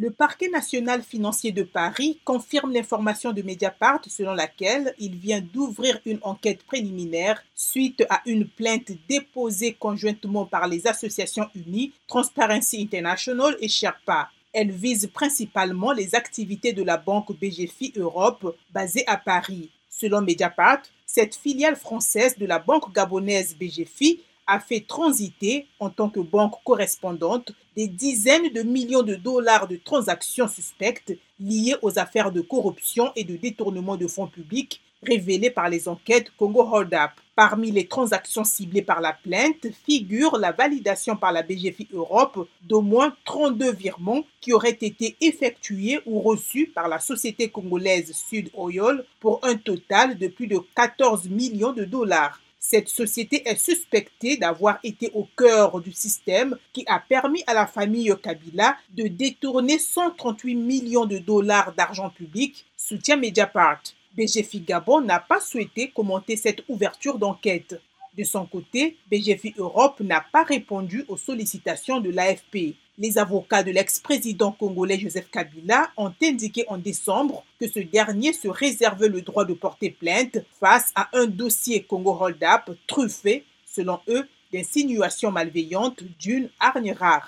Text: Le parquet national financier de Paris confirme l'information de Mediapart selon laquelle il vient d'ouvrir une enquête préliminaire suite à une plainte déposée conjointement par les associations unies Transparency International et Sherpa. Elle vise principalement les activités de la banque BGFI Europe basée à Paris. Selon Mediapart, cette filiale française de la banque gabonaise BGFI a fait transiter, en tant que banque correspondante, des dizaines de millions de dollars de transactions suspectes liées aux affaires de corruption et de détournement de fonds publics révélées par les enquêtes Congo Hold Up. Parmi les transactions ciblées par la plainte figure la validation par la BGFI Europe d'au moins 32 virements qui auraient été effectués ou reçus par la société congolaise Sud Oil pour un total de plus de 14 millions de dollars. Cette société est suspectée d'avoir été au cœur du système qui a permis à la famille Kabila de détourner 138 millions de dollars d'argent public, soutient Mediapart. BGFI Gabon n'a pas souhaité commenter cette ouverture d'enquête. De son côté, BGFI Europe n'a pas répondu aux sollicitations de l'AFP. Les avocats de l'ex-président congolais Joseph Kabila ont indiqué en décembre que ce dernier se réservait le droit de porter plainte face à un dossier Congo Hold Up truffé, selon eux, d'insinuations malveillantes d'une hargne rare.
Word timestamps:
Le 0.00 0.12
parquet 0.12 0.48
national 0.48 1.02
financier 1.02 1.50
de 1.50 1.64
Paris 1.64 2.20
confirme 2.24 2.72
l'information 2.72 3.32
de 3.32 3.42
Mediapart 3.42 4.00
selon 4.06 4.32
laquelle 4.32 4.94
il 5.00 5.16
vient 5.16 5.40
d'ouvrir 5.40 5.98
une 6.06 6.20
enquête 6.22 6.62
préliminaire 6.62 7.42
suite 7.56 8.04
à 8.08 8.22
une 8.24 8.46
plainte 8.46 8.92
déposée 9.08 9.72
conjointement 9.72 10.46
par 10.46 10.68
les 10.68 10.86
associations 10.86 11.48
unies 11.56 11.92
Transparency 12.06 12.80
International 12.80 13.56
et 13.58 13.66
Sherpa. 13.66 14.30
Elle 14.52 14.70
vise 14.70 15.10
principalement 15.12 15.90
les 15.90 16.14
activités 16.14 16.72
de 16.72 16.84
la 16.84 16.96
banque 16.96 17.36
BGFI 17.36 17.94
Europe 17.96 18.56
basée 18.70 19.02
à 19.08 19.16
Paris. 19.16 19.68
Selon 19.90 20.20
Mediapart, 20.20 20.82
cette 21.06 21.34
filiale 21.34 21.74
française 21.74 22.38
de 22.38 22.46
la 22.46 22.60
banque 22.60 22.94
gabonaise 22.94 23.56
BGFI 23.58 24.20
a 24.48 24.58
fait 24.58 24.80
transiter, 24.80 25.66
en 25.78 25.90
tant 25.90 26.08
que 26.08 26.20
banque 26.20 26.54
correspondante, 26.64 27.52
des 27.76 27.86
dizaines 27.86 28.50
de 28.52 28.62
millions 28.62 29.02
de 29.02 29.14
dollars 29.14 29.68
de 29.68 29.76
transactions 29.76 30.48
suspectes 30.48 31.12
liées 31.38 31.76
aux 31.82 31.98
affaires 31.98 32.32
de 32.32 32.40
corruption 32.40 33.12
et 33.14 33.22
de 33.22 33.36
détournement 33.36 33.96
de 33.96 34.08
fonds 34.08 34.26
publics 34.26 34.80
révélées 35.02 35.50
par 35.50 35.68
les 35.68 35.86
enquêtes 35.86 36.32
Congo 36.36 36.62
Hold 36.62 36.92
Up. 36.94 37.10
Parmi 37.36 37.70
les 37.70 37.86
transactions 37.86 38.42
ciblées 38.42 38.82
par 38.82 39.00
la 39.00 39.12
plainte 39.12 39.68
figure 39.86 40.38
la 40.38 40.50
validation 40.50 41.14
par 41.14 41.30
la 41.30 41.44
BGFI 41.44 41.86
Europe 41.92 42.48
d'au 42.62 42.80
moins 42.80 43.14
32 43.26 43.72
virements 43.72 44.24
qui 44.40 44.52
auraient 44.52 44.70
été 44.70 45.16
effectués 45.20 46.00
ou 46.04 46.18
reçus 46.18 46.66
par 46.74 46.88
la 46.88 46.98
société 46.98 47.48
congolaise 47.48 48.12
Sud 48.12 48.50
Oil 48.54 49.04
pour 49.20 49.38
un 49.44 49.56
total 49.56 50.18
de 50.18 50.26
plus 50.26 50.48
de 50.48 50.58
14 50.74 51.28
millions 51.28 51.72
de 51.72 51.84
dollars. 51.84 52.40
Cette 52.60 52.88
société 52.88 53.48
est 53.48 53.56
suspectée 53.56 54.36
d'avoir 54.36 54.78
été 54.82 55.10
au 55.14 55.28
cœur 55.36 55.80
du 55.80 55.92
système 55.92 56.56
qui 56.72 56.84
a 56.88 56.98
permis 56.98 57.44
à 57.46 57.54
la 57.54 57.66
famille 57.66 58.12
Kabila 58.20 58.76
de 58.90 59.06
détourner 59.06 59.78
138 59.78 60.54
millions 60.56 61.06
de 61.06 61.18
dollars 61.18 61.72
d'argent 61.74 62.10
public, 62.10 62.66
soutient 62.76 63.16
Mediapart. 63.16 63.82
BGFI 64.16 64.60
Gabon 64.60 65.00
n'a 65.00 65.20
pas 65.20 65.40
souhaité 65.40 65.90
commenter 65.90 66.36
cette 66.36 66.62
ouverture 66.68 67.18
d'enquête. 67.18 67.80
De 68.18 68.24
son 68.24 68.46
côté, 68.46 68.96
BGFI 69.12 69.54
Europe 69.58 70.00
n'a 70.00 70.20
pas 70.32 70.42
répondu 70.42 71.04
aux 71.06 71.16
sollicitations 71.16 72.00
de 72.00 72.10
l'AFP. 72.10 72.74
Les 72.98 73.16
avocats 73.16 73.62
de 73.62 73.70
l'ex-président 73.70 74.50
congolais 74.50 74.98
Joseph 74.98 75.30
Kabila 75.30 75.92
ont 75.96 76.12
indiqué 76.20 76.64
en 76.66 76.78
décembre 76.78 77.44
que 77.60 77.68
ce 77.68 77.78
dernier 77.78 78.32
se 78.32 78.48
réservait 78.48 79.08
le 79.08 79.22
droit 79.22 79.44
de 79.44 79.54
porter 79.54 79.90
plainte 79.90 80.44
face 80.58 80.90
à 80.96 81.08
un 81.12 81.26
dossier 81.28 81.84
Congo 81.84 82.18
Hold 82.20 82.42
Up 82.42 82.76
truffé, 82.88 83.44
selon 83.64 84.00
eux, 84.08 84.26
d'insinuations 84.52 85.30
malveillantes 85.30 86.02
d'une 86.18 86.50
hargne 86.58 86.90
rare. 86.90 87.26